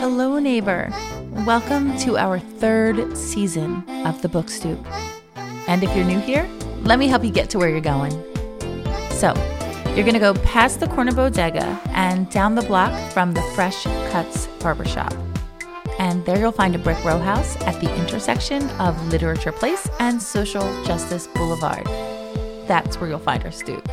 [0.00, 0.90] Hello, neighbor.
[1.44, 4.82] Welcome to our third season of The Book Stoop.
[5.68, 6.48] And if you're new here,
[6.84, 8.12] let me help you get to where you're going.
[9.10, 9.34] So,
[9.88, 13.82] you're going to go past the corner bodega and down the block from the Fresh
[14.10, 15.12] Cuts Barbershop.
[15.98, 20.22] And there you'll find a brick row house at the intersection of Literature Place and
[20.22, 21.84] Social Justice Boulevard.
[22.66, 23.86] That's where you'll find our stoop.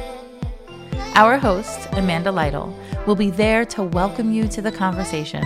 [1.15, 2.73] Our host, Amanda Lytle,
[3.05, 5.43] will be there to welcome you to the conversation.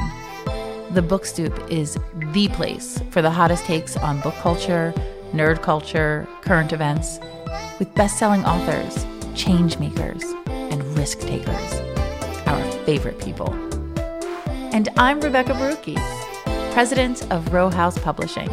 [0.93, 1.97] The Book Stoop is
[2.33, 4.93] the place for the hottest takes on book culture,
[5.31, 7.17] nerd culture, current events,
[7.79, 11.73] with best selling authors, change makers, and risk takers,
[12.45, 13.53] our favorite people.
[14.73, 15.95] And I'm Rebecca Barucki,
[16.73, 18.49] president of Row House Publishing.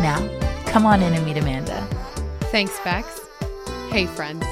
[0.00, 0.26] Now,
[0.64, 1.86] come on in and meet Amanda.
[2.44, 3.20] Thanks, Bex.
[3.90, 4.46] Hey, friends.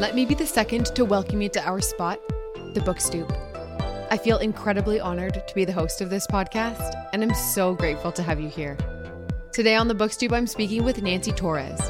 [0.00, 2.18] Let me be the second to welcome you to our spot,
[2.72, 3.30] the Book Stoop.
[4.14, 8.12] I feel incredibly honored to be the host of this podcast, and I'm so grateful
[8.12, 8.76] to have you here.
[9.50, 11.80] Today on the Book Stoop, I'm speaking with Nancy Torres.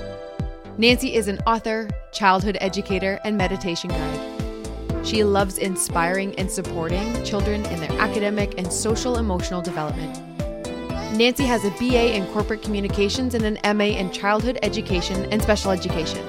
[0.78, 5.06] Nancy is an author, childhood educator, and meditation guide.
[5.06, 10.18] She loves inspiring and supporting children in their academic and social emotional development.
[11.18, 15.72] Nancy has a BA in corporate communications and an MA in childhood education and special
[15.72, 16.24] education.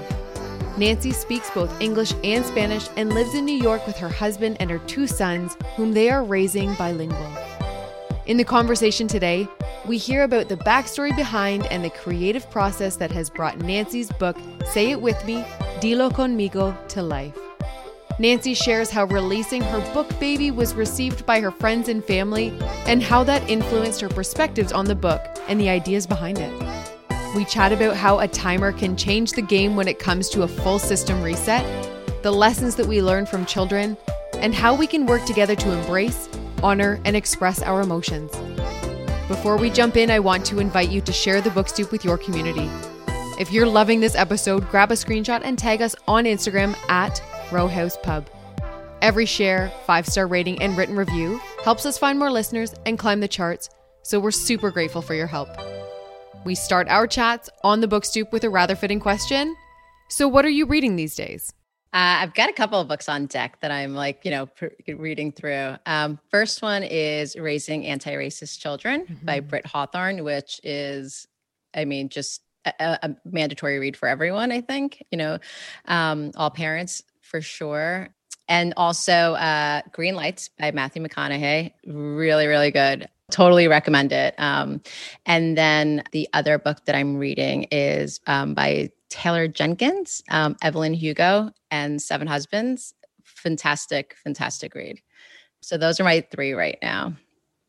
[0.78, 4.70] Nancy speaks both English and Spanish and lives in New York with her husband and
[4.70, 7.32] her two sons, whom they are raising bilingual.
[8.26, 9.48] In the conversation today,
[9.88, 14.36] we hear about the backstory behind and the creative process that has brought Nancy's book,
[14.66, 15.44] Say It With Me,
[15.80, 17.38] Dilo Conmigo, to life.
[18.20, 23.04] Nancy shares how releasing her book baby was received by her friends and family and
[23.04, 26.85] how that influenced her perspectives on the book and the ideas behind it.
[27.36, 30.48] We chat about how a timer can change the game when it comes to a
[30.48, 31.66] full system reset,
[32.24, 33.98] the lessons that we learn from children,
[34.36, 36.30] and how we can work together to embrace,
[36.64, 38.32] honor, and express our emotions.
[39.28, 42.06] Before we jump in, I want to invite you to share the Book Stoop with
[42.06, 42.70] your community.
[43.38, 48.02] If you're loving this episode, grab a screenshot and tag us on Instagram at Rowhouse
[48.02, 48.30] Pub.
[49.02, 53.20] Every share, five star rating, and written review helps us find more listeners and climb
[53.20, 53.70] the charts,
[54.04, 55.50] so we're super grateful for your help.
[56.44, 59.56] We start our chats on the book stoop with a rather fitting question.
[60.10, 61.54] So, what are you reading these days?
[61.94, 64.68] Uh, I've got a couple of books on deck that I'm like, you know, pr-
[64.98, 65.78] reading through.
[65.86, 69.26] Um, first one is Raising Anti Racist Children mm-hmm.
[69.26, 71.26] by Britt Hawthorne, which is,
[71.74, 75.40] I mean, just a, a, mandatory read for everyone, I think, you know,
[75.86, 78.10] um, all parents for sure.
[78.48, 81.72] And also uh, Green Lights by Matthew McConaughey.
[81.86, 83.08] Really, really good.
[83.32, 84.36] Totally recommend it.
[84.38, 84.82] Um,
[85.26, 90.94] and then the other book that I'm reading is um, by Taylor Jenkins, um, Evelyn
[90.94, 92.94] Hugo, and Seven Husbands.
[93.24, 95.02] Fantastic, fantastic read.
[95.62, 97.16] So those are my three right now.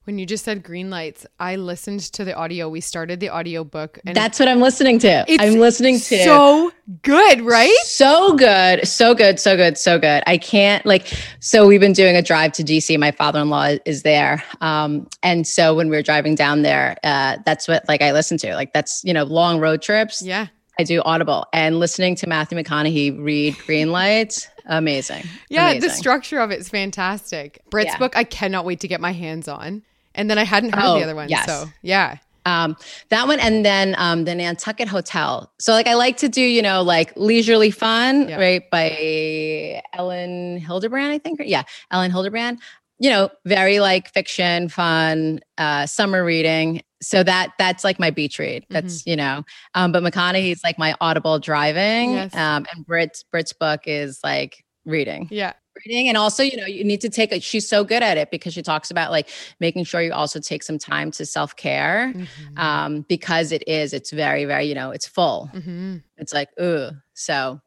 [0.06, 2.68] When you just said green lights, I listened to the audio.
[2.68, 5.24] We started the audio book and That's what I'm listening to.
[5.42, 6.70] I'm listening to So
[7.02, 7.76] good, right?
[7.82, 8.86] So good.
[8.86, 10.22] So good, so good, so good.
[10.28, 12.96] I can't like so we've been doing a drive to DC.
[13.00, 14.44] My father-in-law is there.
[14.60, 18.38] Um and so when we were driving down there, uh that's what like I listen
[18.38, 18.54] to.
[18.54, 20.22] Like that's, you know, long road trips.
[20.22, 20.46] Yeah.
[20.78, 25.24] I do Audible and listening to Matthew McConaughey read Green Lights, amazing.
[25.48, 25.88] Yeah, amazing.
[25.88, 27.60] the structure of it's fantastic.
[27.70, 27.98] Britt's yeah.
[27.98, 29.82] book, I cannot wait to get my hands on.
[30.16, 31.28] And then I hadn't heard oh, the other one.
[31.28, 31.47] Yes.
[31.47, 32.19] So yeah.
[32.47, 32.77] Um,
[33.09, 35.53] that one and then um, the Nantucket Hotel.
[35.59, 38.38] So like I like to do, you know, like leisurely fun, yeah.
[38.38, 38.71] right?
[38.71, 41.41] By Elin Hilderbrand, I think.
[41.44, 42.59] Yeah, Elin Hilderbrand.
[42.99, 46.83] You know, very like fiction, fun, uh, summer reading.
[47.03, 48.65] So that that's like my beach read.
[48.71, 49.10] That's mm-hmm.
[49.10, 49.43] you know,
[49.75, 52.12] um, but McConaughey's like my audible driving.
[52.12, 52.34] Yes.
[52.34, 55.28] Um, and Brit's Brit's book is like reading.
[55.31, 55.53] Yeah
[55.84, 58.31] reading and also you know you need to take it she's so good at it
[58.31, 59.28] because she talks about like
[59.60, 62.59] making sure you also take some time to self-care mm-hmm.
[62.59, 65.97] um because it is it's very very you know it's full mm-hmm.
[66.16, 67.60] it's like ooh so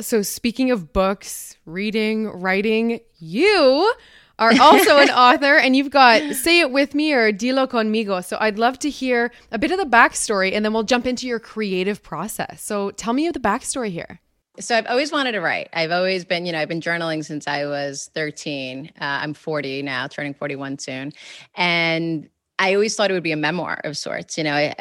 [0.00, 3.92] so speaking of books reading writing you
[4.38, 8.24] are also an author and you've got Say It With Me or Dilo Conmigo.
[8.24, 11.26] So I'd love to hear a bit of the backstory and then we'll jump into
[11.26, 12.62] your creative process.
[12.62, 14.20] So tell me the backstory here.
[14.60, 15.68] So I've always wanted to write.
[15.72, 18.92] I've always been, you know, I've been journaling since I was 13.
[19.00, 21.12] Uh, I'm 40 now, turning 41 soon.
[21.56, 24.72] And I always thought it would be a memoir of sorts, you know.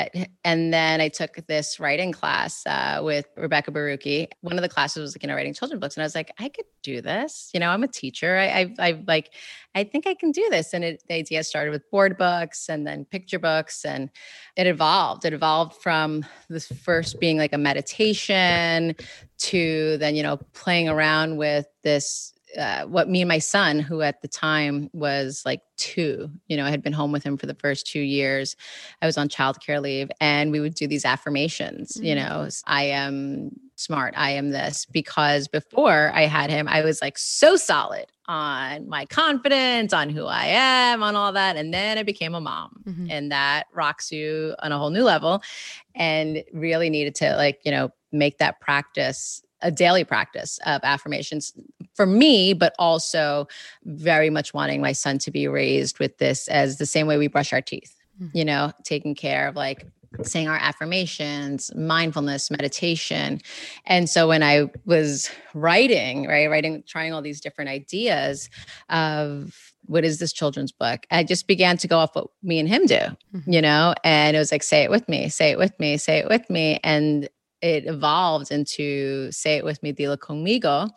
[0.46, 4.28] And then I took this writing class uh, with Rebecca Barucki.
[4.42, 6.32] One of the classes was like, you know, writing children's books, and I was like,
[6.38, 7.50] I could do this.
[7.52, 8.38] You know, I'm a teacher.
[8.38, 9.32] I, I, I like,
[9.74, 10.74] I think I can do this.
[10.74, 14.12] And it, the idea started with board books and then picture books, and
[14.56, 15.26] it evolved.
[15.26, 18.96] It evolved from this first being like a meditation
[19.44, 24.02] to then, you know, playing around with this uh, what me and my son, who
[24.02, 27.46] at the time was like two, you know, I had been home with him for
[27.46, 28.56] the first two years.
[29.02, 31.94] I was on childcare leave, and we would do these affirmations.
[31.94, 32.06] Mm-hmm.
[32.06, 34.14] You know, I am smart.
[34.16, 39.06] I am this because before I had him, I was like so solid on my
[39.06, 41.58] confidence, on who I am, on all that.
[41.58, 43.08] And then I became a mom, mm-hmm.
[43.10, 45.42] and that rocks you on a whole new level.
[45.96, 51.54] And really needed to like, you know, make that practice a daily practice of affirmations
[51.96, 53.48] for me, but also
[53.86, 57.28] very much wanting my son to be raised with this as the same way we
[57.28, 58.38] brush our teeth, mm-hmm.
[58.38, 59.88] you know, taking care of like
[60.22, 63.42] saying our affirmations, mindfulness, meditation.
[63.86, 68.50] And so when I was writing, right, writing, trying all these different ideas
[68.90, 71.06] of what is this children's book?
[71.12, 73.52] I just began to go off what me and him do, mm-hmm.
[73.52, 76.20] you know, and it was like, say it with me, say it with me, say
[76.20, 76.80] it with me.
[76.84, 77.28] And
[77.64, 80.90] it evolved into say it with me dilo conmigo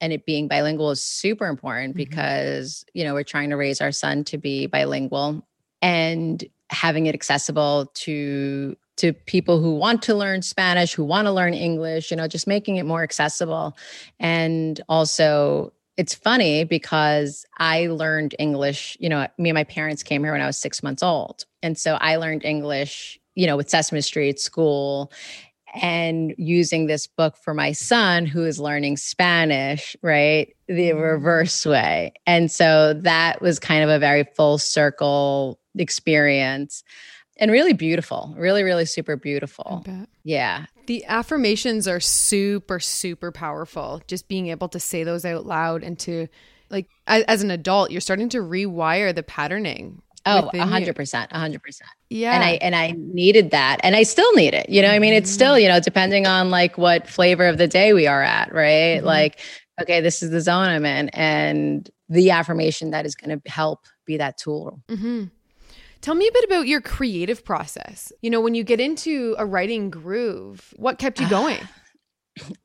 [0.00, 1.98] and it being bilingual is super important mm-hmm.
[1.98, 5.46] because you know we're trying to raise our son to be bilingual
[5.82, 11.32] and having it accessible to to people who want to learn spanish who want to
[11.32, 13.76] learn english you know just making it more accessible
[14.18, 20.24] and also it's funny because I learned English, you know, me and my parents came
[20.24, 21.44] here when I was six months old.
[21.62, 25.12] And so I learned English, you know, with Sesame Street school
[25.74, 30.54] and using this book for my son who is learning Spanish, right?
[30.68, 31.00] The mm-hmm.
[31.00, 32.12] reverse way.
[32.26, 36.84] And so that was kind of a very full circle experience
[37.38, 39.84] and really beautiful, really, really super beautiful.
[40.22, 40.66] Yeah.
[40.86, 44.02] The affirmations are super, super powerful.
[44.06, 46.28] Just being able to say those out loud and to,
[46.70, 51.30] like, as, as an adult, you're starting to rewire the patterning, Oh, a hundred percent,
[51.32, 51.90] a hundred percent.
[52.08, 52.34] Yeah.
[52.34, 53.80] And I and I needed that.
[53.82, 54.68] And I still need it.
[54.70, 57.68] You know, I mean, it's still, you know, depending on like what flavor of the
[57.68, 58.98] day we are at, right?
[58.98, 59.06] Mm-hmm.
[59.06, 59.40] Like,
[59.82, 61.10] okay, this is the zone I'm in.
[61.10, 64.82] And the affirmation that is going to help be that tool.
[64.88, 65.24] Mm-hmm.
[66.00, 68.12] Tell me a bit about your creative process.
[68.20, 71.60] You know, when you get into a writing groove, what kept you going?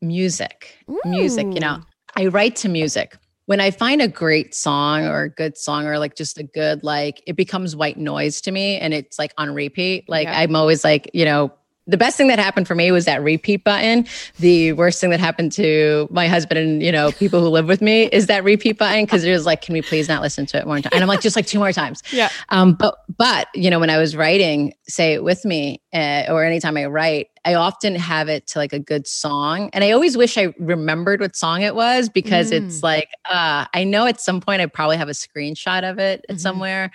[0.01, 0.77] music.
[0.89, 0.99] Ooh.
[1.05, 1.81] Music, you know.
[2.15, 3.17] I write to music
[3.49, 6.83] when I find a great song or a good song or like just a good,
[6.83, 10.07] like it becomes white noise to me and it's like on repeat.
[10.07, 10.39] Like yeah.
[10.39, 11.51] I'm always like, you know,
[11.89, 14.05] the best thing that happened for me was that repeat button.
[14.39, 17.81] The worst thing that happened to my husband and you know people who live with
[17.81, 20.57] me is that repeat button because it was like, can we please not listen to
[20.57, 20.91] it more time?
[20.93, 22.03] And I'm like, just like two more times.
[22.11, 22.29] Yeah.
[22.49, 22.73] Um.
[22.73, 26.77] But but you know when I was writing, say it with me, uh, or anytime
[26.77, 30.37] I write, I often have it to like a good song, and I always wish
[30.37, 32.63] I remembered what song it was because mm.
[32.63, 36.23] it's like, uh, I know at some point I probably have a screenshot of it
[36.29, 36.37] mm-hmm.
[36.37, 36.91] somewhere,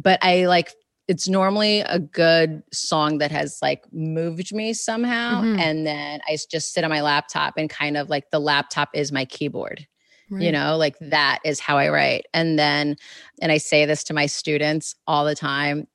[0.00, 0.72] but I like
[1.08, 5.58] it's normally a good song that has like moved me somehow mm-hmm.
[5.58, 9.12] and then i just sit on my laptop and kind of like the laptop is
[9.12, 9.86] my keyboard
[10.30, 10.42] right.
[10.42, 12.96] you know like that is how i write and then
[13.40, 15.86] and i say this to my students all the time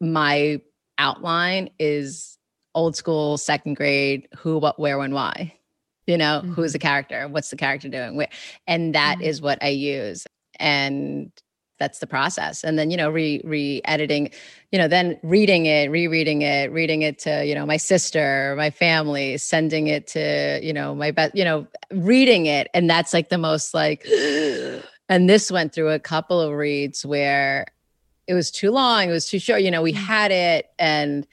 [0.00, 0.60] my
[0.98, 2.38] outline is
[2.74, 5.52] old school second grade who what where when why
[6.06, 6.52] you know mm-hmm.
[6.52, 8.28] who's the character what's the character doing where
[8.66, 9.28] and that mm-hmm.
[9.28, 10.26] is what i use
[10.60, 11.32] and
[11.78, 12.64] that's the process.
[12.64, 14.30] And then you know re re-editing
[14.70, 18.70] you know then reading it rereading it reading it to you know my sister my
[18.70, 22.68] family sending it to you know my best you know reading it.
[22.74, 24.06] And that's like the most like
[25.08, 27.66] and this went through a couple of reads where
[28.26, 29.96] it was too long it was too short you know we mm.
[29.96, 30.70] had it.
[30.78, 31.26] And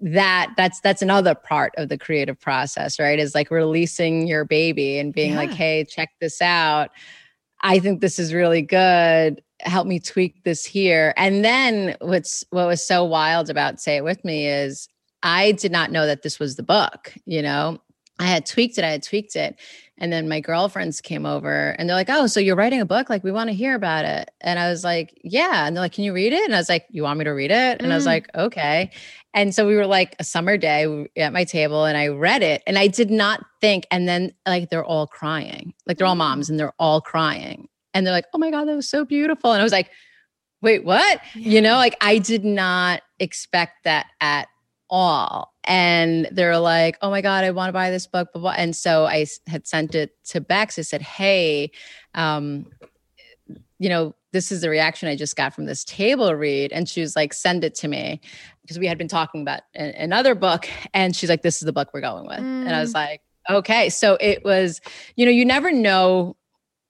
[0.00, 3.18] that that's that's another part of the creative process right?
[3.18, 5.38] Is like releasing your baby and being yeah.
[5.38, 6.90] like hey check this out.
[7.62, 11.14] I think this is really good help me tweak this here.
[11.16, 14.88] And then what's what was so wild about Say It With Me is
[15.22, 17.80] I did not know that this was the book, you know.
[18.20, 19.56] I had tweaked it, I had tweaked it.
[19.98, 23.08] And then my girlfriends came over and they're like, Oh, so you're writing a book?
[23.08, 24.30] Like, we want to hear about it.
[24.40, 25.66] And I was like, Yeah.
[25.66, 26.44] And they're like, Can you read it?
[26.44, 27.80] And I was like, You want me to read it?
[27.80, 27.92] And mm.
[27.92, 28.08] I was mm.
[28.08, 28.90] like, Okay.
[29.34, 32.62] And so we were like a summer day at my table and I read it
[32.66, 33.84] and I did not think.
[33.90, 36.50] And then, like, they're all crying, like, they're all moms mm.
[36.50, 39.52] and they're all crying and they're like, oh my God, that was so beautiful.
[39.52, 39.90] And I was like,
[40.60, 41.20] wait, what?
[41.34, 41.50] Yeah.
[41.50, 44.48] You know, like I did not expect that at
[44.90, 45.54] all.
[45.64, 48.28] And they're like, oh my God, I want to buy this book.
[48.32, 48.54] Blah, blah.
[48.56, 50.78] And so I had sent it to Bex.
[50.78, 51.70] I said, hey,
[52.14, 52.66] um,
[53.78, 56.72] you know, this is the reaction I just got from this table read.
[56.72, 58.20] And she was like, send it to me.
[58.62, 60.68] Because we had been talking about an, another book.
[60.92, 62.38] And she's like, this is the book we're going with.
[62.38, 62.66] Mm.
[62.66, 62.94] And I was mm.
[62.94, 63.90] like, okay.
[63.90, 64.80] So it was,
[65.16, 66.36] you know, you never know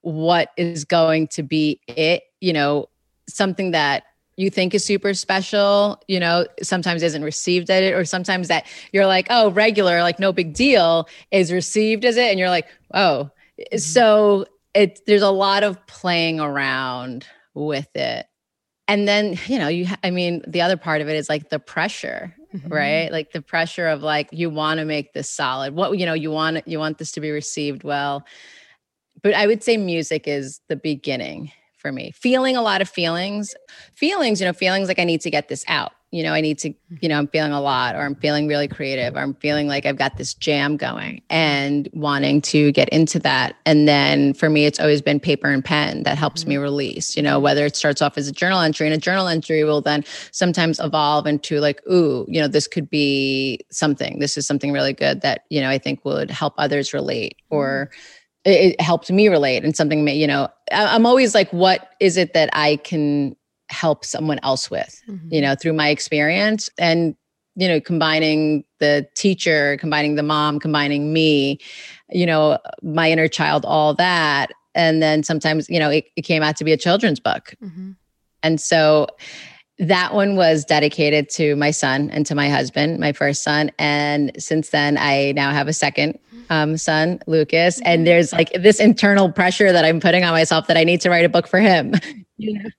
[0.05, 2.89] what is going to be it, you know,
[3.29, 4.05] something that
[4.37, 8.67] you think is super special, you know, sometimes isn't received at it, or sometimes that
[8.93, 12.31] you're like, oh, regular, like no big deal is received as it.
[12.31, 13.31] And you're like, oh.
[13.59, 13.79] Mm-hmm.
[13.79, 18.27] So it there's a lot of playing around with it.
[18.89, 21.61] And then, you know, you I mean, the other part of it is like the
[21.61, 22.71] pressure, Mhm.
[22.71, 23.11] right?
[23.11, 25.75] Like the pressure of like you want to make this solid.
[25.75, 28.25] What you know, you want you want this to be received well.
[29.23, 31.53] But I would say music is the beginning
[31.85, 32.11] for me.
[32.13, 33.55] Feeling a lot of feelings.
[33.95, 35.93] Feelings, you know, feelings like I need to get this out.
[36.13, 36.97] You know, I need to, mm-hmm.
[37.03, 39.85] you know, I'm feeling a lot or I'm feeling really creative or I'm feeling like
[39.85, 43.57] I've got this jam going and wanting to get into that.
[43.67, 46.63] And then for me, it's always been paper and pen that helps me mm-hmm.
[46.63, 49.65] release, you know, whether it starts off as a journal entry and a journal entry
[49.65, 54.21] will then sometimes evolve into like, ooh, you know, this could be something.
[54.21, 57.91] This is something really good that, you know, I think would help others relate or
[57.91, 58.01] mm-hmm.
[58.45, 62.17] It, it helped me relate and something, you know, I- I'm always like, what is
[62.17, 63.37] it that I can
[63.71, 65.33] help someone else with, Mhm.
[65.33, 67.17] you know, through my experience and,
[67.57, 71.59] you know, combining the teacher, combining the mom, combining me,
[72.11, 74.51] you know, my inner child, all that.
[74.75, 77.55] And then sometimes, you know, it, it came out to be a children's book.
[77.65, 77.97] Mhm.
[78.43, 79.07] And so
[79.79, 83.71] that one was dedicated to my son and to my husband, my first son.
[83.79, 86.19] And since then, I now have a second
[86.55, 87.81] um, son, Lucas.
[87.85, 91.11] And there's like this internal pressure that I'm putting on myself that I need to
[91.11, 91.95] write a book for him.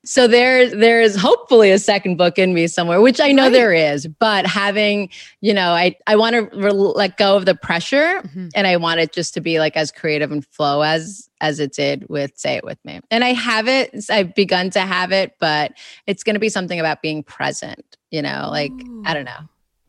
[0.04, 3.54] So there, there's hopefully a second book in me somewhere, which I know Right.
[3.54, 4.06] there is.
[4.06, 8.50] But having, you know, I I want to re- let go of the pressure, Mhm.
[8.54, 11.72] and I want it just to be like as creative and flow as as it
[11.74, 13.00] did with Say It With Me.
[13.10, 13.92] And I have it.
[14.10, 15.72] I've begun to have it, but
[16.06, 17.86] it's going to be something about being present.
[18.12, 18.74] You know, like
[19.06, 19.40] I don't know,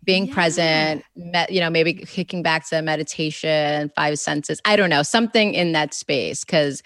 [0.07, 0.33] being Yeah.
[0.35, 1.05] present.
[1.17, 4.61] Me, you know, maybe kicking back to meditation, five senses.
[4.65, 6.83] I don't know, something in that space because.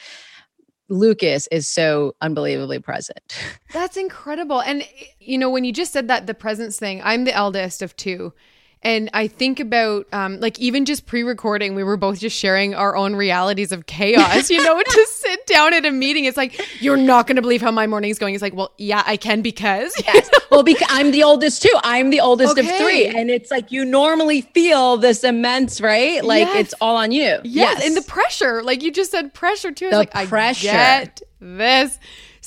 [0.93, 3.21] Lucas is so unbelievably present.
[3.73, 4.61] That's incredible.
[4.61, 4.83] And
[5.21, 8.33] you know, when you just said that the presence thing, I'm the eldest of two.
[8.83, 12.97] And I think about um, like even just pre-recording, we were both just sharing our
[12.97, 14.49] own realities of chaos.
[14.49, 17.61] You know, to sit down at a meeting, it's like you're not going to believe
[17.61, 18.35] how my morning is going.
[18.35, 20.31] It's like, well, yeah, I can because Yes.
[20.51, 21.75] well, because I'm the oldest too.
[21.85, 23.07] I'm the oldest of three.
[23.07, 26.25] And it's like you normally feel this immense, right?
[26.25, 26.61] Like Yes.
[26.61, 27.21] it's all on you.
[27.21, 27.87] Yes, yes.
[27.87, 29.91] and the pressure, like you just said, pressure too.
[29.91, 30.71] The like, pressure.
[30.71, 31.99] I get this.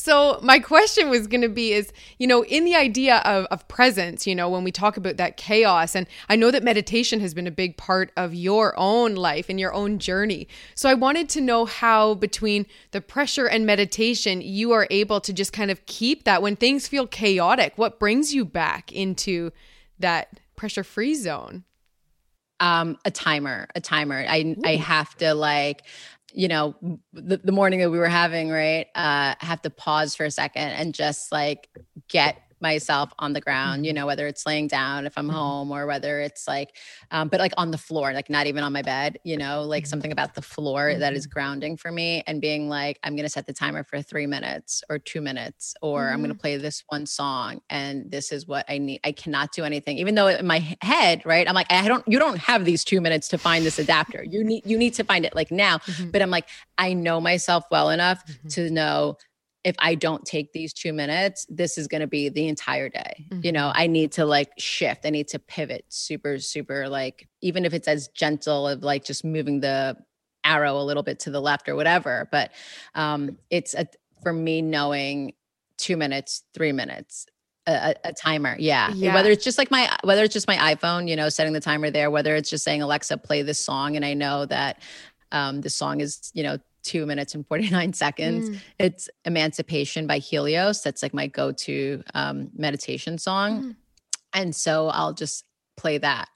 [0.03, 3.65] So my question was going to be: is you know, in the idea of of
[3.69, 7.33] presence, you know, when we talk about that chaos, and I know that meditation has
[7.33, 10.49] been a big part of your own life and your own journey.
[10.75, 15.31] So I wanted to know how between the pressure and meditation, you are able to
[15.31, 17.77] just kind of keep that when things feel chaotic.
[17.77, 19.53] What brings you back into
[19.99, 21.63] that pressure free zone?
[22.59, 25.81] um a timer a timer i i have to like
[26.33, 26.75] you know
[27.13, 30.69] the, the morning that we were having right uh have to pause for a second
[30.69, 31.69] and just like
[32.07, 35.33] get myself on the ground you know whether it's laying down if i'm Mhm.
[35.33, 36.69] home or whether it's like
[37.11, 39.83] um but like on the floor like not even on my bed you know like
[39.83, 39.87] Mhm.
[39.87, 43.29] something about the floor that is grounding for me and being like i'm going to
[43.37, 46.83] set the timer for 3 minutes or 2 minutes or i'm going to play this
[46.87, 50.47] one song and this is what i need i cannot do anything even though in
[50.47, 53.65] my head right i'm like i don't you don't have these 2 minutes to find
[53.65, 56.11] this adapter you need you need to find it like now Mhm.
[56.13, 58.53] but i'm like i know myself well enough Mhm.
[58.55, 59.17] to know
[59.63, 63.25] if i don't take these 2 minutes this is going to be the entire day
[63.41, 67.65] you know i need to like shift i need to pivot super super like even
[67.65, 69.95] if it's as gentle of like just moving the
[70.43, 72.51] arrow a little bit to the left or whatever but
[72.95, 73.87] um it's a
[74.21, 75.33] for me knowing
[75.77, 77.25] 2 minutes 3 minutes
[77.65, 78.91] a, a, timer yeah.
[78.93, 79.13] Yeah.
[79.13, 81.89] whether it's just like my whether it's just my iphone you know setting the timer
[81.91, 84.81] there whether it's just saying alexa play this song and i know that
[85.31, 88.59] um the song is you know two minutes and 49 seconds Mm.
[88.79, 93.75] it's emancipation by helios that's like my go-to um meditation song Mm.
[94.33, 95.45] and so i'll just
[95.77, 96.29] play that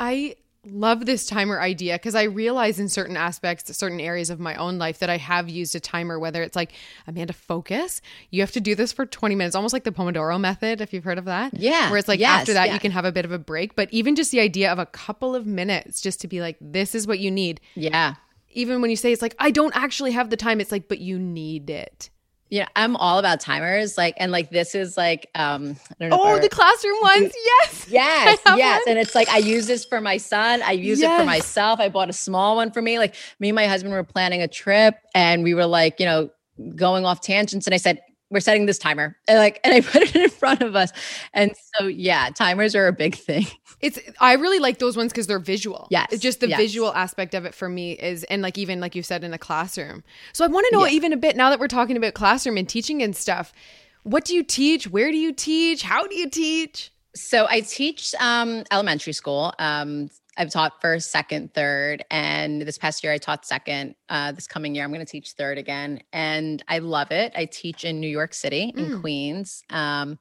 [0.00, 4.54] I love this timer idea because I realize in certain aspects, certain areas of my
[4.56, 6.72] own life that I have used a timer, whether it's like,
[7.06, 8.00] Amanda, focus.
[8.30, 11.04] You have to do this for 20 minutes, almost like the Pomodoro method, if you've
[11.04, 11.54] heard of that.
[11.54, 12.74] yeah Where it's like yes, after that, yeah.
[12.74, 13.74] you can have a bit of a break.
[13.76, 16.94] But even just the idea of a couple of minutes just to be like, this
[16.94, 17.60] is what you need.
[17.74, 18.14] yeah
[18.50, 20.98] Even when you say it's like, I don't actually have the time, it's like, but
[20.98, 22.10] you need it.
[22.50, 26.16] yeah i'm all about timers like and like this is like um i don't know
[26.34, 27.32] if Oh, the classroom ones.
[27.50, 27.86] Yes.
[28.00, 28.80] Yes, yes.
[28.86, 28.88] one.
[28.90, 30.62] And it's like I use this for my son.
[30.62, 31.78] I use it for myself.
[31.80, 32.98] I bought a small one for me.
[32.98, 36.30] Like me and my husband were planning a trip and we were like, you know,
[36.74, 37.66] going off tangents.
[37.66, 39.16] And I said, we're setting this timer.
[39.26, 40.92] And like, and I put it in front of us.
[41.32, 43.46] And so yeah, timers are a big thing.
[43.80, 45.86] It's I really like those ones because they're visual.
[45.90, 46.58] Yes, It's just the yes.
[46.58, 49.38] visual aspect of it for me is and like even like you said in a
[49.38, 50.02] classroom.
[50.32, 50.92] So I want to know Yeah.
[50.92, 53.52] even a bit now that we're talking about classroom and teaching and stuff.
[54.02, 54.88] What do you teach?
[54.88, 55.82] Where do you teach?
[55.82, 56.90] How do you teach?
[57.14, 59.52] So I teach um, elementary school.
[59.58, 63.96] Um, I've taught first, second, third, and this past year I taught second.
[64.08, 67.32] Uh, this coming year I'm going to teach third again, and I love it.
[67.36, 69.00] I teach in New York City, in mm.
[69.00, 70.18] Queens, um,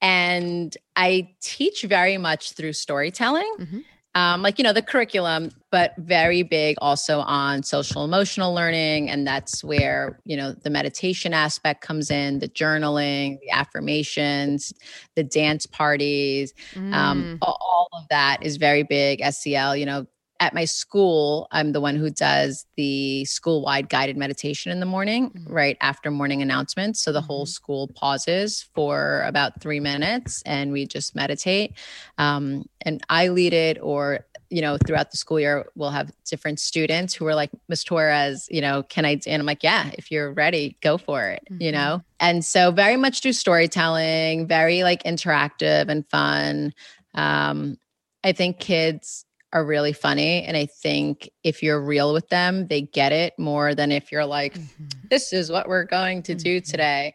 [0.00, 3.52] and I teach very much through storytelling.
[3.58, 3.78] Mm-hmm
[4.16, 9.26] um, like you know the curriculum but very big also on social emotional learning and
[9.26, 14.72] that's where you know the meditation aspect comes in the journaling the affirmations
[15.16, 16.94] the dance parties um, mm.
[16.94, 20.06] um, all of that is very big SEL you know
[20.40, 24.86] at my school, I'm the one who does the school wide guided meditation in the
[24.86, 25.52] morning, mm-hmm.
[25.52, 27.00] right after morning announcements.
[27.00, 27.26] So the mm-hmm.
[27.26, 31.74] whole school pauses for about three minutes and we just meditate.
[32.18, 36.60] Um, and I lead it, or you know, throughout the school year, we'll have different
[36.60, 39.20] students who are like, Miss Torres, you know, can I?
[39.26, 41.62] And I'm like, yeah, if you're ready, go for it, mm-hmm.
[41.62, 42.02] you know?
[42.20, 46.72] And so, very much do storytelling, very like interactive and fun.
[47.14, 47.76] Um,
[48.22, 49.25] I think kids
[49.56, 50.42] are really funny.
[50.42, 54.26] And I think if you're real with them, they get it more than if you're
[54.26, 54.84] like, mm-hmm.
[55.10, 56.70] this is what we're going to do mm-hmm.
[56.70, 57.14] today.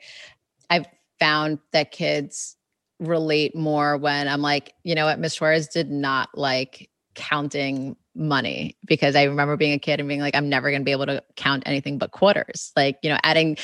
[0.68, 0.88] I've
[1.20, 2.58] found that kids
[3.00, 8.76] relate more when I'm like, you know what, Miss Suarez did not like counting money
[8.86, 11.06] because I remember being a kid and being like, I'm never going to be able
[11.06, 12.72] to count anything but quarters.
[12.76, 13.56] Like, you know, adding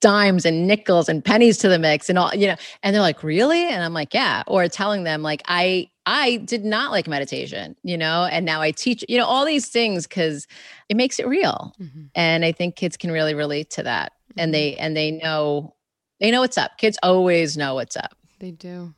[0.00, 3.22] dimes and nickels and pennies to the mix and all, you know, and they're like,
[3.22, 3.68] really?
[3.68, 4.42] And I'm like, yeah.
[4.46, 8.70] Or telling them like, I, I did not like meditation, you know, and now I
[8.70, 10.46] teach, you know, all these things because
[10.88, 11.74] it makes it real.
[11.80, 12.04] Mm-hmm.
[12.14, 14.12] And I think kids can really relate to that.
[14.12, 14.40] Mm-hmm.
[14.40, 15.74] And they, and they know,
[16.18, 16.78] they know what's up.
[16.78, 18.16] Kids always know what's up.
[18.38, 18.94] They do.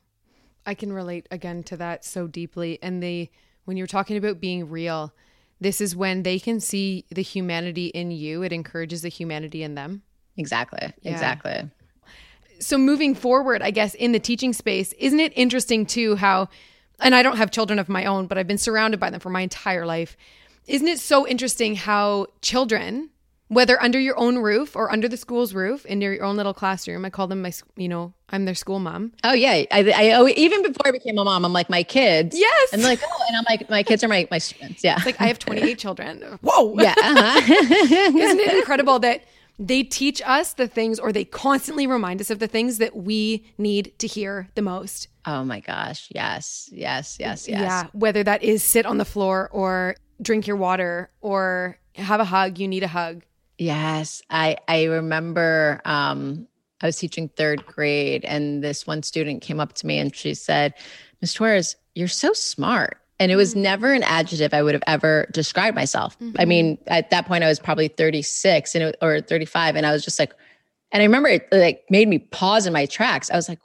[0.65, 2.79] I can relate again to that so deeply.
[2.81, 3.31] And they,
[3.65, 5.13] when you're talking about being real,
[5.59, 8.43] this is when they can see the humanity in you.
[8.43, 10.03] It encourages the humanity in them.
[10.37, 10.93] Exactly.
[11.01, 11.11] Yeah.
[11.11, 11.69] Exactly.
[12.59, 16.49] So moving forward, I guess in the teaching space, isn't it interesting too how
[16.99, 19.29] and I don't have children of my own, but I've been surrounded by them for
[19.29, 20.15] my entire life.
[20.67, 23.09] Isn't it so interesting how children,
[23.49, 27.03] whether under your own roof or under the school's roof in your own little classroom,
[27.03, 29.11] I call them my, you know, I'm their school mom.
[29.23, 32.37] Oh yeah, I, I oh, even before I became a mom, I'm like my kids.
[32.39, 34.83] Yes, and like oh, and I'm like my kids are my my students.
[34.83, 36.39] Yeah, it's like I have 28 children.
[36.41, 36.95] Whoa, yeah.
[36.97, 37.41] Uh-huh.
[37.53, 39.23] Isn't it incredible that
[39.67, 43.45] they teach us the things or they constantly remind us of the things that we
[43.57, 45.07] need to hear the most.
[45.25, 46.09] Oh my gosh.
[46.13, 46.69] Yes.
[46.71, 47.17] Yes.
[47.17, 47.47] Yes.
[47.47, 47.61] Yes.
[47.61, 47.83] Yeah.
[47.93, 52.59] Whether that is sit on the floor or drink your water or have a hug,
[52.59, 53.23] you need a hug.
[53.57, 54.21] Yes.
[54.29, 56.47] I I remember um
[56.81, 60.33] I was teaching third grade and this one student came up to me and she
[60.33, 60.73] said,
[61.21, 62.97] Miss Torres, you're so smart.
[63.23, 63.61] And it was mm-hmm.
[63.61, 66.19] never an adjective I would have ever described myself.
[66.19, 66.35] Mm-hmm.
[66.37, 69.77] I mean, at that point, I was probably 36 and it, or 35.
[69.77, 70.33] And I was just like,
[70.91, 73.31] and I remember it like made me pause in my tracks.
[73.31, 73.59] I was like,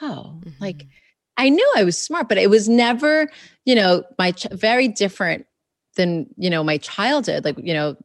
[0.00, 0.50] whoa, mm-hmm.
[0.60, 0.88] like
[1.36, 3.30] I knew I was smart, but it was never,
[3.64, 5.46] you know, my ch- very different
[5.94, 7.96] than you know my childhood like you know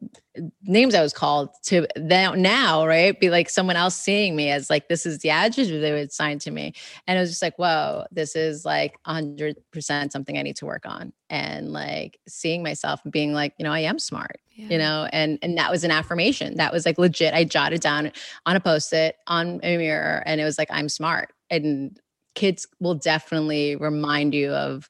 [0.62, 3.18] names i was called to then now right?
[3.18, 6.38] Be like someone else seeing me as like this is the adjective they would assign
[6.40, 6.72] to me.
[7.06, 10.86] And it was just like whoa this is like 100% something i need to work
[10.86, 11.12] on.
[11.28, 14.68] And like seeing myself and being like you know i am smart yeah.
[14.68, 15.08] you know?
[15.12, 16.56] And and that was an affirmation.
[16.56, 17.34] That was like legit.
[17.34, 18.12] I jotted down
[18.46, 21.32] on a post-it on a mirror and it was like i'm smart.
[21.50, 21.98] And
[22.34, 24.88] kids will definitely remind you of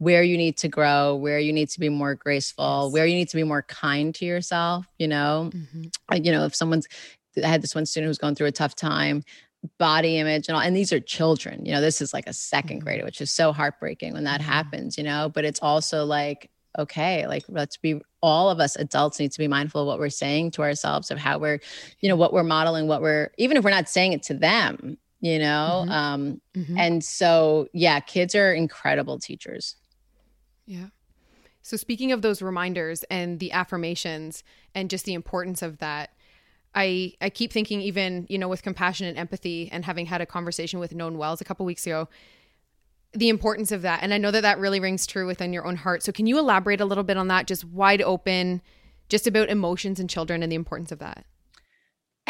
[0.00, 2.92] where you need to grow, where you need to be more graceful, yes.
[2.94, 4.86] where you need to be more kind to yourself.
[4.98, 6.24] You know, mm-hmm.
[6.24, 6.88] you know, if someone's,
[7.36, 9.22] I had this one student who's going through a tough time,
[9.78, 11.66] body image and all, and these are children.
[11.66, 12.78] You know, this is like a 2nd mm-hmm.
[12.78, 14.50] grader, which is so heartbreaking when that mm-hmm.
[14.50, 14.96] happens.
[14.96, 19.32] You know, but it's also like okay like let's be all of us adults need
[19.32, 21.58] to be mindful of what we're saying to ourselves of how we're
[21.98, 24.96] you know what we're modeling what we're even if we're not saying it to them
[25.20, 25.90] you know mm-hmm.
[25.90, 26.78] um mm-hmm.
[26.78, 29.74] and so yeah kids are incredible teachers
[30.70, 30.86] yeah.
[31.62, 36.10] So speaking of those reminders and the affirmations and just the importance of that,
[36.76, 40.26] I I keep thinking even, you know, with compassion and empathy and having had a
[40.26, 42.08] conversation with Known Wells a couple weeks ago,
[43.12, 44.04] the importance of that.
[44.04, 46.04] And I know that that really rings true within your own heart.
[46.04, 48.62] So can you elaborate a little bit on that just wide open
[49.08, 51.26] just about emotions and children and the importance of that?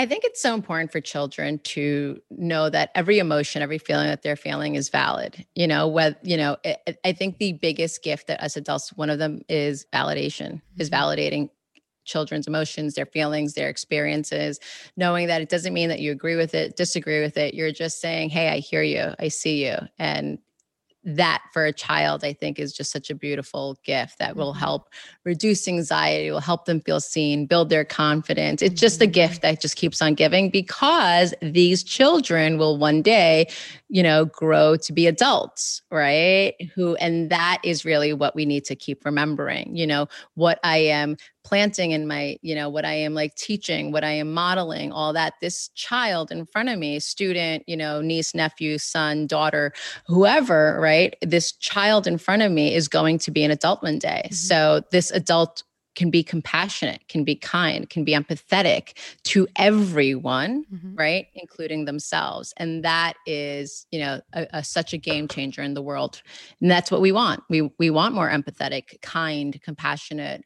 [0.01, 4.23] I think it's so important for children to know that every emotion, every feeling that
[4.23, 5.45] they're feeling is valid.
[5.55, 9.11] You know, whether, you know, it, I think the biggest gift that us adults, one
[9.11, 10.81] of them is validation, mm-hmm.
[10.81, 11.51] is validating
[12.07, 14.59] children's emotions, their feelings, their experiences,
[14.97, 17.53] knowing that it doesn't mean that you agree with it, disagree with it.
[17.53, 19.77] You're just saying, Hey, I hear you, I see you.
[19.99, 20.39] And
[21.03, 24.59] that for a child i think is just such a beautiful gift that will Mhm.
[24.59, 24.91] help
[25.25, 29.13] reduce anxiety will help them feel seen build their confidence it's just a Mhm.
[29.13, 33.47] gift that just keeps on giving because these children will one day
[33.89, 38.65] you know grow to be adults right who and that is really what we need
[38.67, 42.93] to keep remembering you know what i am planting in my you know what i
[42.93, 46.99] am like teaching what i am modeling all that this child in front of me
[47.01, 49.73] student you know niece nephew son daughter
[50.07, 53.99] whoever right this child in front of me is going to be an adult one
[53.99, 54.35] day Mhm.
[54.35, 55.63] so this adult
[55.97, 60.99] can be compassionate can be kind can be empathetic to everyone Mhm.
[60.99, 65.75] right including themselves and that is you know a, a- such a game changer in
[65.75, 66.23] the world
[66.61, 70.45] and that's what we want we we want more empathetic kind compassionate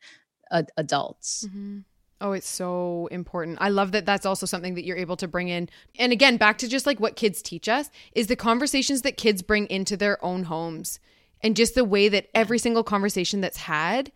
[0.50, 1.85] ad- adults Mhm.
[2.20, 3.59] Oh, it's so important.
[3.61, 5.68] I love that that's also something that you're able to bring in.
[5.98, 9.42] And again, back to just like what kids teach us is the conversations that kids
[9.42, 11.00] bring into their own homes
[11.42, 14.11] and just the way that every single conversation that's had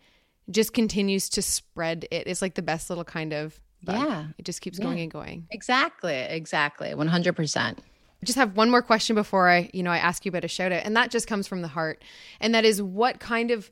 [0.49, 2.25] just continues to spread it.
[2.25, 3.97] It's like the best little kind of bug.
[4.07, 4.25] Yeah.
[4.39, 4.85] It just keeps Yeah.
[4.85, 5.45] going and going.
[5.51, 7.77] exactly exactly 100%
[8.21, 10.49] I just have one more question before I, you know, I ask you about a
[10.49, 12.03] shout out, and that just comes from the heart.
[12.41, 13.69] And that is what kind of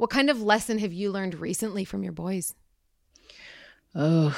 [0.00, 2.54] what kind of lesson have you learned recently from your boys?
[3.94, 4.34] oh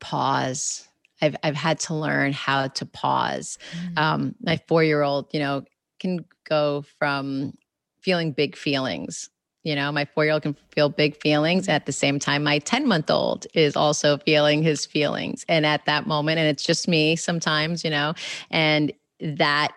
[0.00, 0.88] pause.
[1.20, 3.58] I've i've had to learn how to pause.
[3.96, 5.64] Um my 4-year-old you know
[6.00, 7.52] can go from
[8.00, 9.28] feeling big feelings
[9.64, 13.10] you know my 4-year-old can feel big feelings at the same time my 10 month
[13.10, 15.44] old is also feeling his feelings.
[15.46, 18.14] And at that moment and it's just me sometimes you know
[18.50, 19.72] and that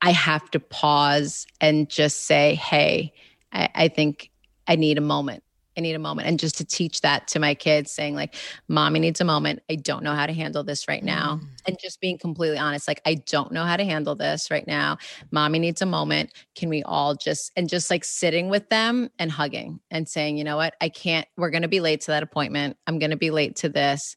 [0.00, 3.12] i have to pause and just say hey
[3.52, 4.29] i, I think
[4.70, 5.42] i need a moment
[5.76, 6.28] I need a moment.
[6.28, 8.34] And just to teach that to my kids, saying, like,
[8.68, 9.62] mommy needs a moment.
[9.70, 11.36] I don't know how to handle this right now.
[11.36, 11.46] Mm.
[11.68, 14.98] And just being completely honest, like, I don't know how to handle this right now.
[15.30, 16.32] Mommy needs a moment.
[16.54, 20.44] Can we all just, and just like sitting with them and hugging and saying, you
[20.44, 20.74] know what?
[20.80, 22.76] I can't, we're going to be late to that appointment.
[22.86, 24.16] I'm going to be late to this.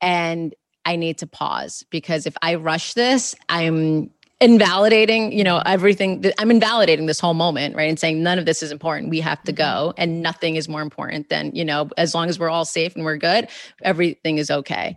[0.00, 0.54] And
[0.84, 4.10] I need to pause because if I rush this, I'm
[4.42, 6.24] invalidating, you know, everything.
[6.38, 7.88] I'm invalidating this whole moment, right?
[7.88, 9.10] And saying none of this is important.
[9.10, 12.38] We have to go and nothing is more important than, you know, as long as
[12.38, 13.48] we're all safe and we're good,
[13.82, 14.96] everything is okay.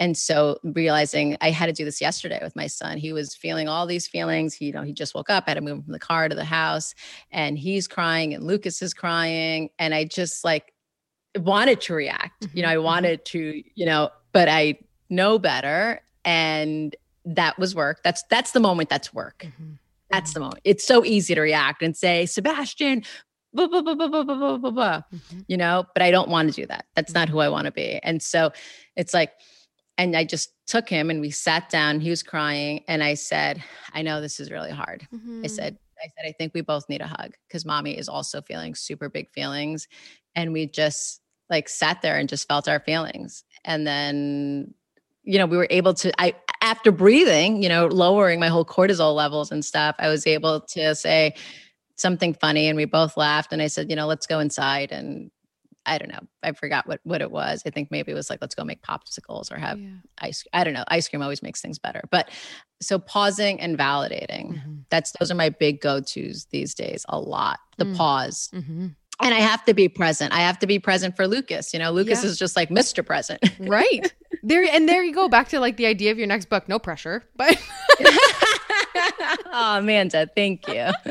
[0.00, 2.98] And so realizing I had to do this yesterday with my son.
[2.98, 4.54] He was feeling all these feelings.
[4.54, 6.28] He, you know, he just woke up, I had to move him from the car
[6.28, 6.94] to the house
[7.30, 9.70] and he's crying and Lucas is crying.
[9.78, 10.72] And I just like
[11.36, 12.48] wanted to react.
[12.54, 14.78] You know, Mhm, I wanted to, you know, but I
[15.10, 16.00] know better.
[16.24, 16.94] And
[17.34, 18.00] that was work.
[18.02, 19.46] That's that's the moment that's work.
[20.10, 20.60] That's the moment.
[20.64, 23.02] It's so easy to react and say, Sebastian,
[23.52, 25.44] blah, blah, blah, blah, blah, blah, blah, blah, Mhm.
[25.48, 26.86] you know, but I don't want to do that.
[26.94, 28.00] That's not who I want to be.
[28.02, 28.52] And so
[28.96, 29.32] it's like,
[29.98, 32.00] and I just took him and we sat down.
[32.00, 32.84] He was crying.
[32.88, 33.62] And I said,
[33.92, 35.06] I know this is really hard.
[35.12, 35.50] I Mhm.
[35.50, 38.74] said, I said, I think we both need a hug because mommy is also feeling
[38.74, 39.88] super big feelings.
[40.34, 43.44] And we just like sat there and just felt our feelings.
[43.64, 44.74] And then,
[45.28, 49.14] you know, we were able to, I, after breathing, you know, lowering my whole cortisol
[49.14, 51.34] levels and stuff, I was able to say
[51.96, 53.52] something funny and we both laughed.
[53.52, 54.90] And I said, you know, let's go inside.
[54.90, 55.30] And
[55.84, 57.62] I don't know, I forgot what, what it was.
[57.66, 59.96] I think maybe it was like, let's go make popsicles or have Yeah.
[60.18, 60.44] ice.
[60.54, 60.84] I don't know.
[60.88, 62.02] Ice cream always makes things better.
[62.10, 62.30] But
[62.80, 64.84] so pausing and validating Mhm.
[64.88, 67.96] that's those are my big go-to's these days a lot the Mm.
[67.96, 68.94] pause Mhm.
[69.20, 71.90] and i have to be present i have to be present for lucas you know
[71.90, 72.30] lucas Yeah.
[72.30, 74.14] is just like mr present Right.
[74.42, 76.68] There and there you go back to like the idea of your next book.
[76.68, 77.24] No pressure.
[77.36, 77.60] But
[79.52, 80.90] oh amanda thank you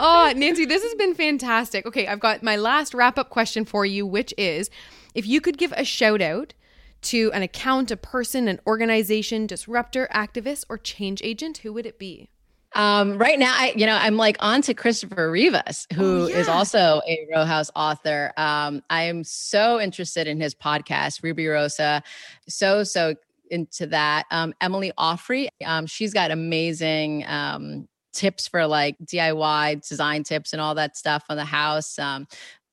[0.00, 1.86] oh, Nancy, this has been fantastic.
[1.86, 4.70] Okay, I've got my last wrap up question for you, which is
[5.14, 6.54] if you could give a shout out
[7.02, 11.98] to an account, a person, an organization, disruptor, activist, or change agent, who would it
[11.98, 12.30] be?
[12.74, 16.52] Um, right now i you know i'm like on to christopher rivas who is yeah.
[16.52, 18.32] also a row house author.
[18.36, 22.02] Um, i am so interested in his podcast ruby rosa.
[22.48, 23.14] So so
[23.50, 24.24] into that.
[24.30, 30.60] Um, emily auffrey um, she's got amazing um, tips for like diy design tips and
[30.60, 31.98] all that stuff on the house.
[31.98, 32.26] Um,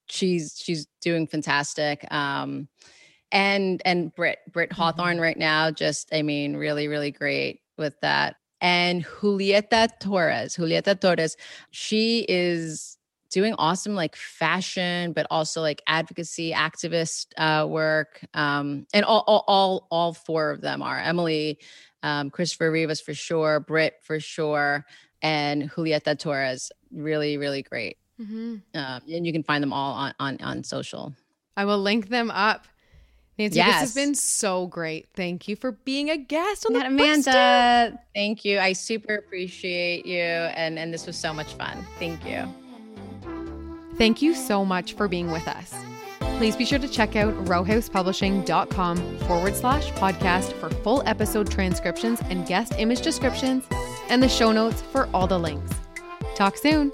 [0.08, 2.06] she's she's doing fantastic.
[2.12, 2.68] Um,
[3.32, 8.36] and and Britt Britt Hawthorne right now just I mean really really great with that
[8.62, 11.38] and Julieta Torres Julieta Torres
[11.72, 12.98] she is
[13.32, 19.44] doing awesome like fashion but also like advocacy activist uh, work um, and all, all
[19.48, 21.60] all all four of them are Emily
[22.04, 24.86] um, Christopher Rivas for sure Britt for sure
[25.22, 28.56] and Julieta Torres really really great Mm-hmm.
[28.76, 31.14] um, and you can find them all on on on social
[31.60, 32.70] I will link them up.
[33.40, 33.68] Nancy, yes.
[33.68, 35.08] this has been so great.
[35.16, 37.98] Thank you for being a guest on the Amanda.
[38.14, 38.60] Thank you.
[38.60, 41.86] I super appreciate you, and and this was so much fun.
[41.98, 42.54] Thank you.
[43.98, 45.74] Thank you so much for being with us.
[46.38, 52.46] Please be sure to check out rowhousepublishing.com forward slash podcast for full episode transcriptions and
[52.46, 53.64] guest image descriptions,
[54.10, 55.74] and the show notes for all the links.
[56.36, 56.92] Talk soon.